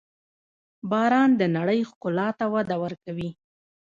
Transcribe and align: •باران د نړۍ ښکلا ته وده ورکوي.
•باران 0.91 1.29
د 1.37 1.41
نړۍ 1.57 1.79
ښکلا 1.89 2.27
ته 2.39 2.45
وده 2.53 2.75
ورکوي. 2.83 3.29